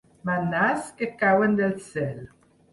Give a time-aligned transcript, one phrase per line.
[0.29, 2.21] Mannàs que cauen del cel.